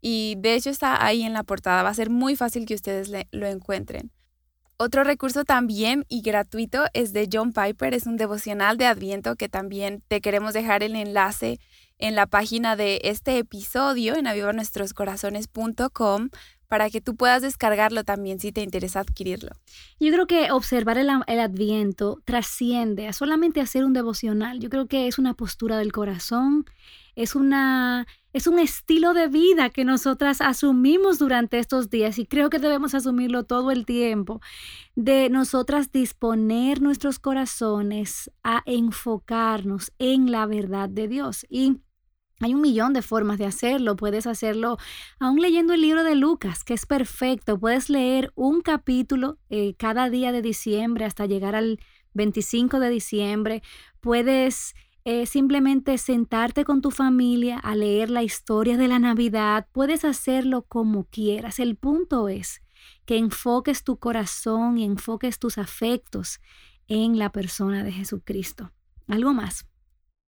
y 0.00 0.36
de 0.38 0.54
hecho 0.54 0.70
está 0.70 1.04
ahí 1.04 1.24
en 1.24 1.32
la 1.32 1.42
portada. 1.42 1.82
Va 1.82 1.88
a 1.88 1.94
ser 1.94 2.10
muy 2.10 2.36
fácil 2.36 2.64
que 2.64 2.76
ustedes 2.76 3.10
lo 3.32 3.46
encuentren. 3.48 4.12
Otro 4.76 5.02
recurso 5.02 5.44
también 5.44 6.04
y 6.08 6.22
gratuito 6.22 6.84
es 6.94 7.12
de 7.12 7.28
John 7.32 7.52
Piper, 7.52 7.92
es 7.92 8.06
un 8.06 8.16
devocional 8.16 8.76
de 8.76 8.86
Adviento 8.86 9.34
que 9.34 9.48
también 9.48 10.04
te 10.06 10.20
queremos 10.20 10.54
dejar 10.54 10.84
el 10.84 10.94
enlace 10.94 11.58
en 11.98 12.14
la 12.14 12.26
página 12.26 12.76
de 12.76 13.00
este 13.04 13.38
episodio 13.38 14.16
en 14.16 14.26
avivanuestroscorazones.com 14.26 16.30
para 16.68 16.90
que 16.90 17.00
tú 17.00 17.14
puedas 17.14 17.42
descargarlo 17.42 18.04
también 18.04 18.40
si 18.40 18.50
te 18.50 18.62
interesa 18.62 19.00
adquirirlo. 19.00 19.52
Yo 20.00 20.12
creo 20.12 20.26
que 20.26 20.50
observar 20.50 20.98
el, 20.98 21.08
el, 21.26 21.40
adviento 21.40 22.20
trasciende 22.24 23.06
a 23.06 23.12
solamente 23.12 23.60
hacer 23.60 23.84
un 23.84 23.92
devocional. 23.92 24.58
Yo 24.58 24.70
creo 24.70 24.86
que 24.86 25.06
es 25.06 25.18
una 25.18 25.34
postura 25.34 25.78
del 25.78 25.92
corazón, 25.92 26.64
es, 27.14 27.36
una, 27.36 28.06
es 28.34 28.48
un 28.48 28.58
estilo 28.58 29.14
de 29.14 29.28
vida 29.28 29.70
que 29.70 29.84
nosotras 29.84 30.40
asumimos 30.40 31.20
durante 31.20 31.60
estos 31.60 31.88
días 31.88 32.18
y 32.18 32.26
creo 32.26 32.50
que 32.50 32.58
debemos 32.58 32.92
asumirlo 32.92 33.44
todo 33.44 33.70
el 33.70 33.86
tiempo, 33.86 34.40
de 34.96 35.30
nosotras 35.30 35.92
disponer 35.92 36.82
nuestros 36.82 37.20
corazones 37.20 38.32
a 38.42 38.64
enfocarnos 38.66 39.92
en 40.00 40.32
la 40.32 40.46
verdad 40.46 40.88
de 40.88 41.06
Dios. 41.06 41.46
Y 41.48 41.76
hay 42.40 42.54
un 42.54 42.60
millón 42.60 42.92
de 42.92 43.02
formas 43.02 43.38
de 43.38 43.46
hacerlo. 43.46 43.94
Puedes 43.94 44.26
hacerlo 44.26 44.78
aún 45.20 45.40
leyendo 45.40 45.72
el 45.72 45.80
libro 45.80 46.02
de 46.02 46.16
Lucas, 46.16 46.64
que 46.64 46.74
es 46.74 46.86
perfecto. 46.86 47.60
Puedes 47.60 47.88
leer 47.88 48.32
un 48.34 48.62
capítulo 48.62 49.38
eh, 49.48 49.74
cada 49.78 50.10
día 50.10 50.32
de 50.32 50.42
diciembre 50.42 51.04
hasta 51.04 51.26
llegar 51.26 51.54
al 51.54 51.78
25 52.14 52.80
de 52.80 52.90
diciembre. 52.90 53.62
Puedes 54.00 54.74
eh, 55.04 55.26
simplemente 55.26 55.98
sentarte 55.98 56.64
con 56.64 56.80
tu 56.80 56.90
familia 56.90 57.58
a 57.58 57.74
leer 57.76 58.10
la 58.10 58.22
historia 58.22 58.76
de 58.76 58.88
la 58.88 58.98
Navidad. 58.98 59.66
Puedes 59.72 60.04
hacerlo 60.04 60.62
como 60.62 61.04
quieras. 61.04 61.58
El 61.58 61.76
punto 61.76 62.28
es 62.28 62.62
que 63.04 63.18
enfoques 63.18 63.84
tu 63.84 63.98
corazón 63.98 64.78
y 64.78 64.84
enfoques 64.84 65.38
tus 65.38 65.58
afectos 65.58 66.40
en 66.88 67.18
la 67.18 67.30
persona 67.30 67.84
de 67.84 67.92
Jesucristo. 67.92 68.72
¿Algo 69.06 69.34
más? 69.34 69.66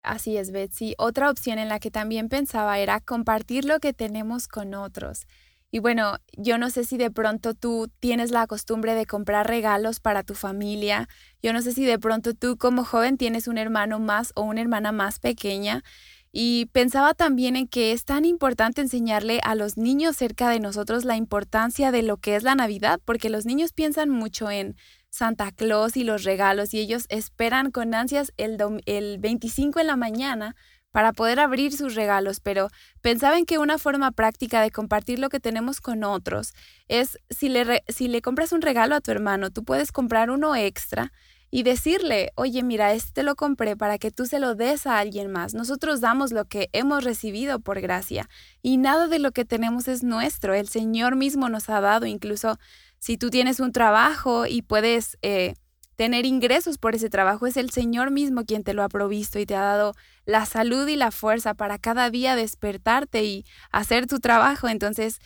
Así 0.03 0.37
es, 0.37 0.51
Betsy. 0.51 0.95
Otra 0.97 1.29
opción 1.29 1.59
en 1.59 1.69
la 1.69 1.79
que 1.79 1.91
también 1.91 2.29
pensaba 2.29 2.79
era 2.79 2.99
compartir 2.99 3.65
lo 3.65 3.79
que 3.79 3.93
tenemos 3.93 4.47
con 4.47 4.73
otros. 4.73 5.27
Y 5.69 5.79
bueno, 5.79 6.17
yo 6.37 6.57
no 6.57 6.69
sé 6.69 6.85
si 6.85 6.97
de 6.97 7.11
pronto 7.11 7.53
tú 7.53 7.89
tienes 7.99 8.31
la 8.31 8.47
costumbre 8.47 8.95
de 8.95 9.05
comprar 9.05 9.47
regalos 9.47 9.99
para 9.99 10.23
tu 10.23 10.33
familia. 10.33 11.09
Yo 11.41 11.51
no 11.51 11.61
sé 11.61 11.73
si 11.73 11.85
de 11.85 11.99
pronto 11.99 12.33
tú 12.33 12.57
como 12.57 12.85
joven 12.85 13.17
tienes 13.17 13.47
un 13.47 13.57
hermano 13.57 13.99
más 13.99 14.31
o 14.35 14.43
una 14.43 14.61
hermana 14.61 14.91
más 14.91 15.19
pequeña. 15.19 15.83
Y 16.31 16.67
pensaba 16.67 17.13
también 17.13 17.55
en 17.55 17.67
que 17.67 17.91
es 17.91 18.05
tan 18.05 18.23
importante 18.23 18.81
enseñarle 18.81 19.39
a 19.43 19.55
los 19.55 19.77
niños 19.77 20.15
cerca 20.15 20.49
de 20.49 20.59
nosotros 20.59 21.03
la 21.03 21.17
importancia 21.17 21.91
de 21.91 22.03
lo 22.03 22.17
que 22.17 22.35
es 22.35 22.43
la 22.43 22.55
Navidad, 22.55 22.99
porque 23.03 23.29
los 23.29 23.45
niños 23.45 23.73
piensan 23.73 24.09
mucho 24.09 24.49
en 24.51 24.75
Santa 25.09 25.51
Claus 25.51 25.97
y 25.97 26.03
los 26.03 26.23
regalos 26.23 26.73
y 26.73 26.79
ellos 26.79 27.05
esperan 27.09 27.71
con 27.71 27.93
ansias 27.93 28.33
el, 28.37 28.57
el 28.85 29.17
25 29.17 29.79
en 29.79 29.87
la 29.87 29.95
mañana 29.95 30.55
para 30.97 31.13
poder 31.13 31.39
abrir 31.39 31.77
sus 31.77 31.93
regalos, 31.93 32.39
pero 32.39 32.69
pensaban 33.01 33.45
que 33.45 33.59
una 33.59 33.77
forma 33.77 34.09
práctica 34.09 34.63
de 34.63 34.71
compartir 34.71 35.19
lo 35.19 35.29
que 35.29 35.39
tenemos 35.39 35.79
con 35.79 36.03
otros 36.03 36.55
es 36.87 37.19
si 37.29 37.49
le, 37.49 37.83
si 37.87 38.07
le 38.07 38.23
compras 38.23 38.51
un 38.51 38.63
regalo 38.63 38.95
a 38.95 39.01
tu 39.01 39.11
hermano, 39.11 39.51
tú 39.51 39.63
puedes 39.63 39.91
comprar 39.91 40.31
uno 40.31 40.55
extra 40.55 41.13
y 41.51 41.61
decirle, 41.61 42.31
oye, 42.33 42.63
mira, 42.63 42.93
este 42.93 43.21
lo 43.21 43.35
compré 43.35 43.77
para 43.77 43.99
que 43.99 44.09
tú 44.09 44.25
se 44.25 44.39
lo 44.39 44.55
des 44.55 44.87
a 44.87 44.97
alguien 44.97 45.31
más. 45.31 45.53
Nosotros 45.53 46.01
damos 46.01 46.31
lo 46.31 46.45
que 46.45 46.67
hemos 46.73 47.03
recibido 47.03 47.59
por 47.59 47.79
gracia 47.79 48.27
y 48.63 48.77
nada 48.77 49.07
de 49.07 49.19
lo 49.19 49.31
que 49.31 49.45
tenemos 49.45 49.87
es 49.87 50.01
nuestro. 50.01 50.55
El 50.55 50.67
Señor 50.67 51.15
mismo 51.15 51.47
nos 51.47 51.69
ha 51.69 51.79
dado 51.79 52.07
incluso 52.07 52.57
si 52.97 53.19
tú 53.19 53.29
tienes 53.29 53.59
un 53.59 53.71
trabajo 53.71 54.47
y 54.47 54.63
puedes 54.63 55.19
eh, 55.21 55.53
tener 55.97 56.25
ingresos 56.25 56.77
por 56.77 56.95
ese 56.95 57.09
trabajo, 57.09 57.47
es 57.47 57.57
el 57.57 57.71
Señor 57.71 58.11
mismo 58.11 58.45
quien 58.45 58.63
te 58.63 58.73
lo 58.73 58.83
ha 58.83 58.87
provisto 58.87 59.39
y 59.39 59.45
te 59.45 59.55
ha 59.55 59.63
dado 59.63 59.95
la 60.25 60.45
salud 60.45 60.87
y 60.87 60.95
la 60.95 61.11
fuerza 61.11 61.55
para 61.55 61.79
cada 61.79 62.09
día 62.09 62.35
despertarte 62.35 63.25
y 63.25 63.45
hacer 63.71 64.05
tu 64.05 64.19
trabajo. 64.19 64.69
Entonces, 64.69 65.19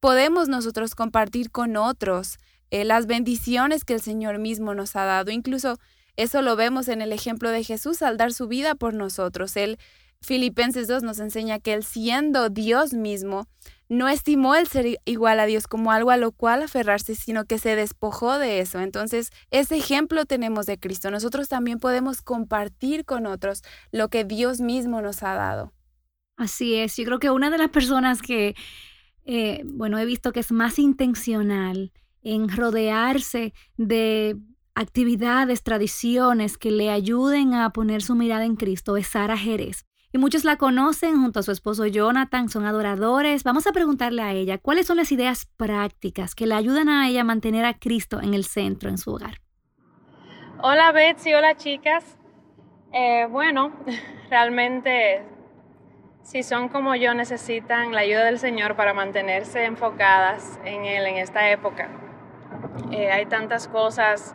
podemos 0.00 0.48
nosotros 0.48 0.94
compartir 0.94 1.50
con 1.50 1.76
otros 1.76 2.38
eh, 2.70 2.84
las 2.84 3.06
bendiciones 3.06 3.84
que 3.84 3.94
el 3.94 4.02
Señor 4.02 4.38
mismo 4.38 4.74
nos 4.74 4.96
ha 4.96 5.04
dado. 5.04 5.30
Incluso 5.30 5.78
eso 6.16 6.42
lo 6.42 6.56
vemos 6.56 6.88
en 6.88 7.00
el 7.00 7.12
ejemplo 7.12 7.50
de 7.50 7.64
Jesús 7.64 8.02
al 8.02 8.18
dar 8.18 8.32
su 8.34 8.48
vida 8.48 8.74
por 8.74 8.92
nosotros. 8.92 9.56
Él, 9.56 9.78
Filipenses 10.28 10.88
2 10.88 11.04
nos 11.04 11.20
enseña 11.20 11.58
que 11.58 11.72
él 11.72 11.84
siendo 11.84 12.50
Dios 12.50 12.92
mismo, 12.92 13.46
no 13.88 14.08
estimó 14.08 14.54
el 14.54 14.66
ser 14.66 14.98
igual 15.06 15.40
a 15.40 15.46
Dios 15.46 15.66
como 15.66 15.90
algo 15.90 16.10
a 16.10 16.18
lo 16.18 16.32
cual 16.32 16.62
aferrarse, 16.62 17.14
sino 17.14 17.46
que 17.46 17.58
se 17.58 17.74
despojó 17.74 18.38
de 18.38 18.60
eso. 18.60 18.80
Entonces, 18.80 19.30
ese 19.50 19.76
ejemplo 19.76 20.26
tenemos 20.26 20.66
de 20.66 20.78
Cristo. 20.78 21.10
Nosotros 21.10 21.48
también 21.48 21.78
podemos 21.78 22.20
compartir 22.20 23.06
con 23.06 23.26
otros 23.26 23.62
lo 23.90 24.08
que 24.08 24.24
Dios 24.24 24.60
mismo 24.60 25.00
nos 25.00 25.22
ha 25.22 25.32
dado. 25.32 25.72
Así 26.36 26.74
es, 26.74 26.96
yo 26.96 27.04
creo 27.04 27.18
que 27.18 27.30
una 27.30 27.50
de 27.50 27.58
las 27.58 27.70
personas 27.70 28.20
que, 28.20 28.54
eh, 29.24 29.62
bueno, 29.64 29.98
he 29.98 30.04
visto 30.04 30.32
que 30.32 30.40
es 30.40 30.52
más 30.52 30.78
intencional 30.78 31.92
en 32.22 32.48
rodearse 32.50 33.54
de 33.78 34.36
actividades, 34.74 35.62
tradiciones 35.62 36.58
que 36.58 36.70
le 36.70 36.90
ayuden 36.90 37.54
a 37.54 37.70
poner 37.70 38.02
su 38.02 38.14
mirada 38.14 38.44
en 38.44 38.56
Cristo 38.56 38.96
es 38.98 39.08
Sara 39.08 39.38
Jerez 39.38 39.87
y 40.12 40.18
muchos 40.18 40.44
la 40.44 40.56
conocen 40.56 41.20
junto 41.20 41.40
a 41.40 41.42
su 41.42 41.52
esposo 41.52 41.86
Jonathan, 41.86 42.48
son 42.48 42.64
adoradores. 42.64 43.44
Vamos 43.44 43.66
a 43.66 43.72
preguntarle 43.72 44.22
a 44.22 44.32
ella 44.32 44.58
cuáles 44.58 44.86
son 44.86 44.96
las 44.96 45.12
ideas 45.12 45.46
prácticas 45.56 46.34
que 46.34 46.46
le 46.46 46.54
ayudan 46.54 46.88
a 46.88 47.08
ella 47.08 47.22
a 47.22 47.24
mantener 47.24 47.64
a 47.64 47.74
Cristo 47.74 48.20
en 48.22 48.34
el 48.34 48.44
centro 48.44 48.88
en 48.88 48.98
su 48.98 49.12
hogar. 49.12 49.40
Hola 50.60 50.92
Betsy, 50.92 51.34
hola 51.34 51.56
chicas. 51.56 52.18
Eh, 52.92 53.26
bueno, 53.30 53.72
realmente 54.30 55.24
si 56.22 56.42
son 56.42 56.68
como 56.68 56.94
yo 56.94 57.14
necesitan 57.14 57.92
la 57.92 58.00
ayuda 58.00 58.24
del 58.24 58.38
Señor 58.38 58.76
para 58.76 58.94
mantenerse 58.94 59.64
enfocadas 59.64 60.58
en 60.64 60.84
Él 60.84 61.06
en 61.06 61.16
esta 61.16 61.50
época. 61.50 61.90
Eh, 62.92 63.10
hay 63.10 63.26
tantas 63.26 63.68
cosas 63.68 64.34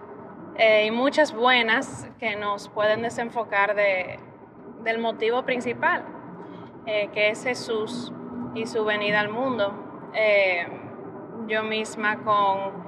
eh, 0.56 0.86
y 0.86 0.92
muchas 0.92 1.34
buenas 1.34 2.08
que 2.20 2.36
nos 2.36 2.70
pueden 2.70 3.02
desenfocar 3.02 3.76
de, 3.76 4.20
del 4.84 5.00
motivo 5.00 5.44
principal, 5.44 6.04
eh, 6.86 7.10
que 7.14 7.30
es 7.30 7.44
Jesús 7.44 8.12
y 8.54 8.66
su 8.68 8.84
venida 8.86 9.20
al 9.20 9.30
mundo. 9.30 10.12
Eh, 10.14 10.68
yo 11.48 11.64
misma 11.64 12.24
con 12.24 12.84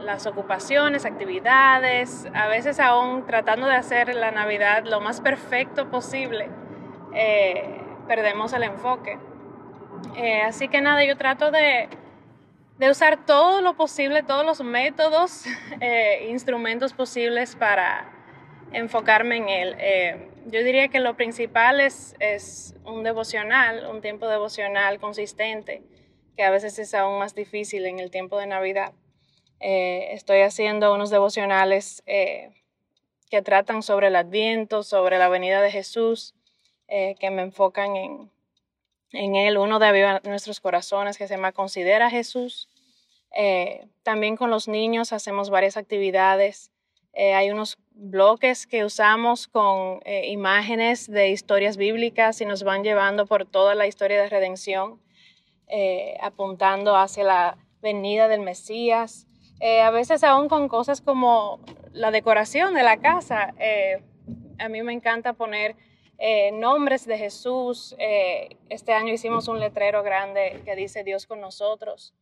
las 0.00 0.26
ocupaciones, 0.26 1.04
actividades, 1.04 2.26
a 2.34 2.48
veces 2.48 2.80
aún 2.80 3.24
tratando 3.26 3.66
de 3.66 3.74
hacer 3.74 4.14
la 4.14 4.30
Navidad 4.30 4.84
lo 4.84 5.00
más 5.00 5.20
perfecto 5.20 5.90
posible, 5.90 6.48
eh, 7.14 7.80
perdemos 8.06 8.52
el 8.52 8.64
enfoque. 8.64 9.18
Así 10.46 10.68
que 10.68 10.80
nada, 10.80 11.04
yo 11.04 11.16
trato 11.16 11.50
de, 11.50 11.88
de, 12.78 12.90
usar 12.90 13.24
todo 13.24 13.60
lo 13.60 13.74
posible, 13.74 14.22
todos 14.22 14.44
los 14.44 14.62
métodos, 14.62 15.44
instrumentos 16.28 16.92
posibles 16.92 17.54
para 17.56 18.19
enfocarme 18.72 19.36
en 19.36 19.48
él. 19.48 19.76
Eh, 19.78 20.28
yo 20.46 20.62
diría 20.64 20.88
que 20.88 21.00
lo 21.00 21.16
principal 21.16 21.80
es, 21.80 22.14
es 22.18 22.74
un 22.84 23.02
devocional, 23.02 23.86
un 23.86 24.00
tiempo 24.00 24.28
devocional 24.28 24.98
consistente, 24.98 25.82
que 26.36 26.44
a 26.44 26.50
veces 26.50 26.78
es 26.78 26.94
aún 26.94 27.18
más 27.18 27.34
difícil 27.34 27.86
en 27.86 27.98
el 27.98 28.10
tiempo 28.10 28.38
de 28.38 28.46
Navidad. 28.46 28.92
estoy 29.60 30.40
haciendo 30.40 30.94
unos 30.94 31.10
devocionales 31.10 32.02
que 32.06 33.42
tratan 33.42 33.82
sobre 33.82 34.06
el 34.06 34.16
adviento, 34.16 34.82
sobre 34.82 35.18
la 35.18 35.28
venida 35.28 35.60
de 35.60 35.70
Jesús, 35.70 36.34
que 36.88 37.30
me 37.30 37.42
enfocan 37.42 37.94
en, 37.96 38.30
en 39.12 39.34
él, 39.34 39.58
uno 39.58 39.78
de 39.78 40.20
nuestros 40.24 40.60
corazones 40.60 41.18
que 41.18 41.26
se 41.26 41.34
llama 41.34 41.52
Considera 41.52 42.10
Jesús. 42.10 42.68
Eh, 43.36 43.86
también 44.02 44.36
con 44.36 44.50
los 44.50 44.68
niños 44.68 45.12
hacemos 45.12 45.50
varias 45.50 45.76
actividades. 45.76 46.70
Eh, 47.12 47.34
hay 47.34 47.50
unos 47.50 47.78
bloques 47.92 48.66
que 48.66 48.84
usamos 48.84 49.48
con 49.48 50.00
eh, 50.04 50.30
imágenes 50.30 51.10
de 51.10 51.30
historias 51.30 51.76
bíblicas 51.76 52.40
y 52.40 52.46
nos 52.46 52.62
van 52.62 52.82
llevando 52.82 53.26
por 53.26 53.46
toda 53.46 53.74
la 53.74 53.86
historia 53.86 54.20
de 54.22 54.28
redención, 54.28 55.00
apuntando 56.20 56.96
hacia 56.96 57.22
la 57.22 57.58
venida 57.80 58.26
del 58.26 58.40
Mesías. 58.40 59.26
a 59.62 59.90
veces 59.90 60.24
aún 60.24 60.48
con 60.48 60.68
cosas 60.68 61.00
como 61.00 61.60
la 61.92 62.10
decoración 62.10 62.74
de 62.74 62.82
la 62.82 62.96
casa. 62.96 63.54
a 64.58 64.68
mí 64.68 64.82
me 64.82 64.92
encanta 64.92 65.32
poner 65.34 65.76
eh, 66.22 66.52
nombres 66.52 67.06
de 67.06 67.16
Jesús. 67.16 67.96
Eh, 67.98 68.58
este 68.68 68.92
año 68.92 69.14
hicimos 69.14 69.48
un 69.48 69.58
letrero 69.58 70.02
grande 70.02 70.60
que 70.66 70.76
dice 70.76 71.02
Dios 71.02 71.26
con 71.26 71.40
nosotros, 71.40 72.12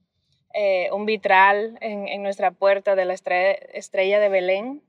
eh, 0.54 0.88
un 0.92 1.06
vitral 1.06 1.78
en, 1.80 2.22
nuestra 2.22 2.50
puerta 2.50 2.96
de 2.96 3.04
la 3.04 3.14
estrella, 3.14 4.20
de 4.20 4.28
Belén. 4.28 4.82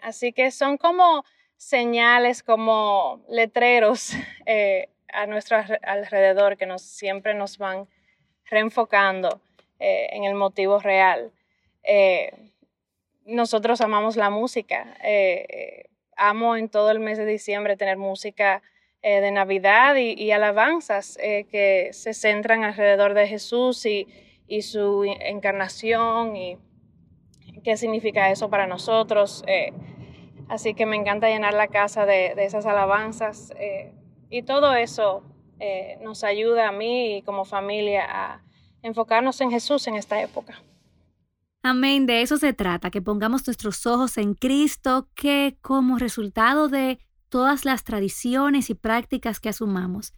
así 0.00 0.32
que 0.32 0.50
son 0.50 0.76
como 0.76 1.24
señales, 1.56 2.42
como 2.42 3.22
letreros 3.28 4.12
a 5.12 5.26
nuestro 5.26 5.58
alrededor 5.82 6.56
que 6.56 6.66
nos, 6.66 6.82
siempre 6.82 7.34
nos 7.34 7.58
van 7.58 7.88
reenfocando 8.44 9.40
en 9.78 10.24
el 10.24 10.34
motivo 10.34 10.78
real. 10.78 11.32
nosotros 13.24 13.80
amamos 13.80 14.16
la 14.16 14.30
música 14.30 14.96
amo 16.20 16.54
en 16.56 16.68
todo 16.68 16.90
el 16.90 17.00
mes 17.00 17.18
de 17.18 17.24
diciembre 17.24 17.76
tener 17.76 17.96
música 17.96 18.62
eh, 19.02 19.20
de 19.20 19.30
Navidad 19.30 19.96
y, 19.96 20.30
alabanzas 20.30 21.16
eh, 21.22 21.46
que 21.50 21.90
se 21.92 22.12
centran 22.12 22.64
alrededor 22.64 23.14
de 23.14 23.26
Jesús 23.26 23.86
y, 23.86 24.06
su 24.62 25.04
encarnación 25.04 26.34
y 26.34 26.58
qué 27.62 27.76
significa 27.76 28.30
eso 28.30 28.50
para 28.50 28.66
nosotros. 28.66 29.44
Eh. 29.46 29.72
así 30.48 30.74
que 30.74 30.86
me 30.86 30.96
encanta 30.96 31.28
llenar 31.28 31.54
la 31.54 31.68
casa 31.68 32.04
de, 32.04 32.34
de 32.34 32.44
esas 32.44 32.66
alabanzas 32.66 33.54
y 34.28 34.42
todo 34.42 34.74
eso 34.74 35.22
nos 36.00 36.24
ayuda 36.24 36.68
a 36.68 36.72
mí 36.72 37.18
y 37.18 37.22
como 37.22 37.44
familia 37.44 38.06
a 38.08 38.42
enfocarnos 38.82 39.40
en 39.40 39.50
Jesús 39.50 39.86
en 39.86 39.94
esta 39.94 40.20
época. 40.20 40.62
Amén, 41.62 42.06
de 42.06 42.22
eso 42.22 42.38
se 42.38 42.52
trata, 42.54 42.90
que 42.90 43.02
pongamos 43.02 43.46
nuestros 43.46 43.86
ojos 43.86 44.16
en 44.16 44.34
Cristo, 44.34 45.08
que 45.14 45.58
como 45.60 45.98
resultado 45.98 46.68
de 46.68 46.98
todas 47.30 47.64
las 47.64 47.84
tradiciones 47.84 48.68
y 48.68 48.74
prácticas 48.74 49.40
que 49.40 49.48
asumamos, 49.48 50.12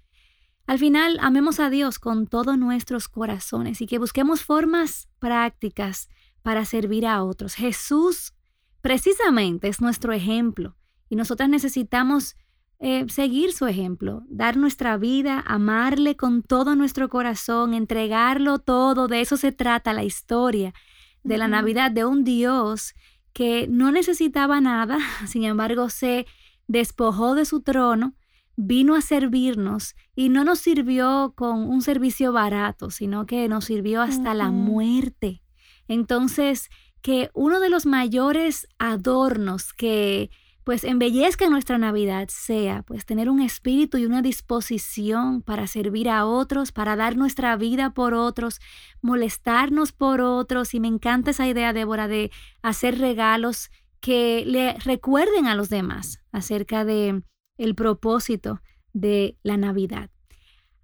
al 0.66 0.78
final 0.78 1.18
amemos 1.20 1.60
a 1.60 1.70
Dios 1.70 1.98
con 1.98 2.26
todos 2.26 2.56
nuestros 2.56 3.08
corazones 3.08 3.80
y 3.80 3.86
que 3.86 3.98
busquemos 3.98 4.42
formas 4.42 5.08
prácticas 5.18 6.08
para 6.42 6.64
servir 6.64 7.06
a 7.06 7.22
otros. 7.22 7.54
Jesús 7.54 8.32
precisamente 8.80 9.68
es 9.68 9.80
nuestro 9.80 10.12
ejemplo 10.12 10.76
y 11.08 11.16
nosotras 11.16 11.48
necesitamos 11.48 12.36
eh, 12.78 13.06
seguir 13.08 13.52
su 13.52 13.66
ejemplo, 13.66 14.24
dar 14.28 14.56
nuestra 14.56 14.96
vida, 14.96 15.42
amarle 15.46 16.16
con 16.16 16.42
todo 16.42 16.74
nuestro 16.74 17.08
corazón, 17.08 17.74
entregarlo 17.74 18.58
todo, 18.58 19.06
de 19.08 19.20
eso 19.20 19.36
se 19.36 19.52
trata 19.52 19.92
la 19.92 20.04
historia 20.04 20.74
de 21.22 21.38
la 21.38 21.48
Navidad 21.48 21.90
de 21.90 22.04
un 22.04 22.24
Dios 22.24 22.94
que 23.32 23.68
no 23.68 23.92
necesitaba 23.92 24.60
nada, 24.60 24.98
sin 25.26 25.44
embargo 25.44 25.90
se 25.90 26.26
despojó 26.72 27.34
de 27.34 27.44
su 27.44 27.60
trono, 27.60 28.14
vino 28.56 28.94
a 28.94 29.02
servirnos 29.02 29.94
y 30.14 30.30
no 30.30 30.42
nos 30.42 30.58
sirvió 30.58 31.34
con 31.36 31.68
un 31.68 31.82
servicio 31.82 32.32
barato, 32.32 32.90
sino 32.90 33.26
que 33.26 33.46
nos 33.46 33.66
sirvió 33.66 34.00
hasta 34.00 34.32
la 34.32 34.50
muerte. 34.50 35.42
Entonces, 35.86 36.70
que 37.02 37.30
uno 37.34 37.60
de 37.60 37.68
los 37.68 37.84
mayores 37.84 38.68
adornos 38.78 39.74
que 39.74 40.30
pues 40.64 40.84
embellezca 40.84 41.50
nuestra 41.50 41.76
Navidad 41.76 42.28
sea 42.30 42.84
pues 42.84 43.04
tener 43.04 43.28
un 43.28 43.40
espíritu 43.40 43.98
y 43.98 44.06
una 44.06 44.22
disposición 44.22 45.42
para 45.42 45.66
servir 45.66 46.08
a 46.08 46.24
otros, 46.24 46.70
para 46.70 46.94
dar 46.94 47.16
nuestra 47.16 47.56
vida 47.56 47.90
por 47.90 48.14
otros, 48.14 48.60
molestarnos 49.02 49.92
por 49.92 50.20
otros 50.20 50.72
y 50.72 50.80
me 50.80 50.88
encanta 50.88 51.32
esa 51.32 51.48
idea, 51.48 51.72
Débora, 51.72 52.06
de 52.06 52.30
hacer 52.62 52.98
regalos 52.98 53.70
que 54.02 54.44
le 54.44 54.74
recuerden 54.80 55.46
a 55.46 55.54
los 55.54 55.70
demás 55.70 56.18
acerca 56.32 56.84
de 56.84 57.22
el 57.56 57.74
propósito 57.74 58.60
de 58.92 59.38
la 59.42 59.56
Navidad. 59.56 60.10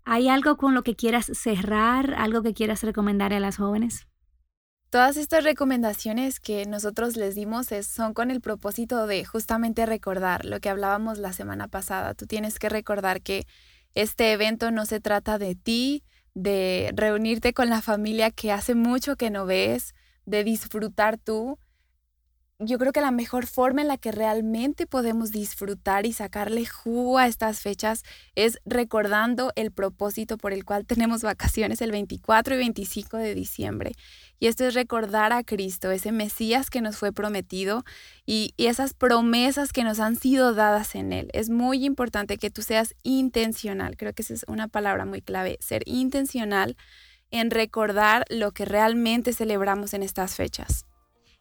¿Hay 0.04 0.28
algo 0.28 0.56
con 0.56 0.74
lo 0.74 0.82
que 0.84 0.94
quieras 0.94 1.26
cerrar, 1.34 2.14
algo 2.14 2.42
que 2.42 2.54
quieras 2.54 2.82
recomendar 2.82 3.34
a 3.34 3.40
las 3.40 3.56
jóvenes? 3.58 4.06
Todas 4.88 5.18
estas 5.18 5.44
recomendaciones 5.44 6.40
que 6.40 6.64
nosotros 6.64 7.16
les 7.16 7.34
dimos 7.34 7.66
son 7.82 8.14
con 8.14 8.30
el 8.30 8.40
propósito 8.40 9.06
de 9.06 9.24
justamente 9.24 9.84
recordar 9.84 10.46
lo 10.46 10.60
que 10.60 10.70
hablábamos 10.70 11.18
la 11.18 11.34
semana 11.34 11.68
pasada. 11.68 12.14
Tú 12.14 12.26
tienes 12.26 12.58
que 12.58 12.70
recordar 12.70 13.20
que 13.20 13.46
este 13.94 14.32
evento 14.32 14.70
no 14.70 14.86
se 14.86 15.00
trata 15.00 15.38
de 15.38 15.56
ti, 15.56 16.04
de 16.34 16.92
reunirte 16.94 17.52
con 17.52 17.68
la 17.68 17.82
familia 17.82 18.30
que 18.30 18.52
hace 18.52 18.76
mucho 18.76 19.16
que 19.16 19.28
no 19.28 19.44
ves, 19.44 19.94
de 20.24 20.44
disfrutar 20.44 21.18
tú, 21.18 21.58
yo 22.60 22.76
creo 22.76 22.92
que 22.92 23.00
la 23.00 23.12
mejor 23.12 23.46
forma 23.46 23.82
en 23.82 23.88
la 23.88 23.98
que 23.98 24.10
realmente 24.10 24.88
podemos 24.88 25.30
disfrutar 25.30 26.06
y 26.06 26.12
sacarle 26.12 26.66
jugo 26.66 27.18
a 27.18 27.28
estas 27.28 27.60
fechas 27.60 28.02
es 28.34 28.58
recordando 28.64 29.52
el 29.54 29.70
propósito 29.70 30.38
por 30.38 30.52
el 30.52 30.64
cual 30.64 30.84
tenemos 30.86 31.22
vacaciones 31.22 31.80
el 31.82 31.92
24 31.92 32.56
y 32.56 32.58
25 32.58 33.16
de 33.16 33.34
diciembre. 33.36 33.92
Y 34.40 34.48
esto 34.48 34.64
es 34.64 34.74
recordar 34.74 35.32
a 35.32 35.44
Cristo, 35.44 35.92
ese 35.92 36.10
Mesías 36.10 36.68
que 36.68 36.80
nos 36.80 36.96
fue 36.96 37.12
prometido 37.12 37.84
y, 38.26 38.54
y 38.56 38.66
esas 38.66 38.92
promesas 38.92 39.72
que 39.72 39.84
nos 39.84 40.00
han 40.00 40.16
sido 40.16 40.52
dadas 40.52 40.96
en 40.96 41.12
Él. 41.12 41.30
Es 41.34 41.50
muy 41.50 41.84
importante 41.84 42.38
que 42.38 42.50
tú 42.50 42.62
seas 42.62 42.94
intencional, 43.04 43.96
creo 43.96 44.12
que 44.14 44.22
esa 44.22 44.34
es 44.34 44.44
una 44.48 44.66
palabra 44.66 45.04
muy 45.04 45.22
clave, 45.22 45.58
ser 45.60 45.82
intencional 45.86 46.76
en 47.30 47.50
recordar 47.52 48.24
lo 48.30 48.50
que 48.50 48.64
realmente 48.64 49.32
celebramos 49.32 49.94
en 49.94 50.02
estas 50.02 50.34
fechas. 50.34 50.87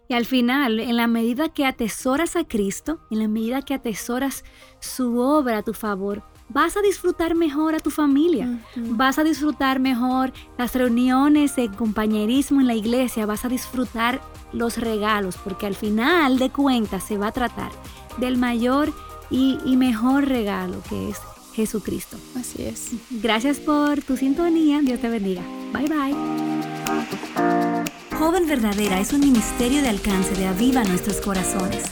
Y 0.10 0.14
al 0.14 0.26
final, 0.26 0.80
en 0.80 0.96
la 0.96 1.08
medida 1.08 1.50
que 1.50 1.66
atesoras 1.66 2.36
a 2.36 2.46
Cristo, 2.46 3.00
en 3.12 3.20
la 3.20 3.28
medida 3.28 3.62
que 3.62 3.74
atesoras 3.74 4.44
su 4.80 5.20
obra 5.20 5.60
a 5.60 5.64
tu 5.64 5.74
favor, 5.74 6.24
vas 6.50 6.78
a 6.78 6.82
disfrutar 6.82 7.36
mejor 7.36 7.76
a 7.76 7.80
tu 7.80 7.90
familia, 7.90 8.62
vas 8.76 9.20
a 9.20 9.24
disfrutar 9.24 9.80
mejor 9.80 10.32
las 10.58 10.74
reuniones 10.76 11.56
de 11.56 11.70
compañerismo 11.70 12.62
en 12.62 12.68
la 12.68 12.76
iglesia, 12.76 13.26
vas 13.26 13.44
a 13.44 13.50
disfrutar 13.50 14.22
los 14.54 14.78
regalos, 14.78 15.38
porque 15.44 15.66
al 15.66 15.76
final 15.76 16.40
de 16.40 16.50
cuentas 16.50 17.04
se 17.04 17.18
va 17.18 17.28
a 17.28 17.32
tratar 17.32 17.72
del 18.18 18.38
mayor 18.38 18.94
y, 19.30 19.58
y 19.66 19.76
mejor 19.76 20.26
regalo 20.26 20.82
que 20.90 21.10
es 21.10 21.18
Jesucristo. 21.54 22.18
Así 22.36 22.64
es. 22.64 22.92
Gracias 23.10 23.60
por 23.60 24.02
tu 24.04 24.16
sintonía, 24.16 24.80
Dios 24.82 25.02
te 25.02 25.10
bendiga. 25.10 25.42
Bye 25.74 25.88
bye. 25.88 27.77
Joven 28.20 28.48
Verdadera 28.48 29.00
es 29.00 29.14
un 29.14 29.20
ministerio 29.20 29.84
de 29.84 29.90
alcance 29.90 30.34
de 30.34 30.48
Aviva 30.48 30.84
Nuestros 30.84 31.18
Corazones. 31.18 31.84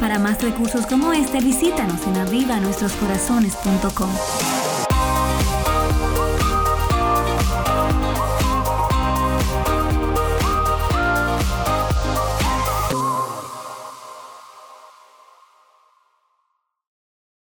Para 0.00 0.18
más 0.18 0.42
recursos 0.42 0.86
como 0.86 1.14
este, 1.14 1.40
visítanos 1.40 2.06
en 2.06 2.16
avivanuestroscorazones.com. 2.16 4.61